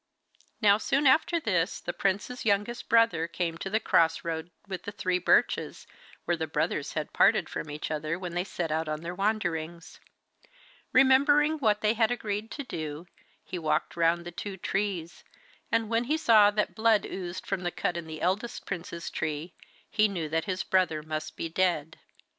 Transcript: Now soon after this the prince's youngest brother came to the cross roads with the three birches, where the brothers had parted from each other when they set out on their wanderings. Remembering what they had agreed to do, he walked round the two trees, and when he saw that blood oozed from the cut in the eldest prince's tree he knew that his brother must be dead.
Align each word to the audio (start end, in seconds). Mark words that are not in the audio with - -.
Now 0.63 0.79
soon 0.79 1.05
after 1.05 1.39
this 1.39 1.79
the 1.79 1.93
prince's 1.93 2.43
youngest 2.43 2.89
brother 2.89 3.27
came 3.27 3.55
to 3.59 3.69
the 3.69 3.79
cross 3.79 4.23
roads 4.25 4.49
with 4.67 4.81
the 4.81 4.91
three 4.91 5.19
birches, 5.19 5.85
where 6.25 6.35
the 6.35 6.47
brothers 6.47 6.93
had 6.93 7.13
parted 7.13 7.47
from 7.47 7.69
each 7.69 7.91
other 7.91 8.17
when 8.17 8.33
they 8.33 8.43
set 8.43 8.71
out 8.71 8.87
on 8.89 9.01
their 9.01 9.13
wanderings. 9.13 9.99
Remembering 10.91 11.59
what 11.59 11.81
they 11.81 11.93
had 11.93 12.09
agreed 12.09 12.49
to 12.49 12.63
do, 12.63 13.05
he 13.43 13.59
walked 13.59 13.95
round 13.95 14.25
the 14.25 14.31
two 14.31 14.57
trees, 14.57 15.23
and 15.71 15.87
when 15.87 16.05
he 16.05 16.17
saw 16.17 16.49
that 16.49 16.73
blood 16.73 17.05
oozed 17.05 17.45
from 17.45 17.61
the 17.61 17.69
cut 17.69 17.95
in 17.95 18.07
the 18.07 18.21
eldest 18.21 18.65
prince's 18.65 19.07
tree 19.11 19.53
he 19.87 20.07
knew 20.07 20.27
that 20.29 20.45
his 20.45 20.63
brother 20.63 21.03
must 21.03 21.37
be 21.37 21.47
dead. 21.47 21.99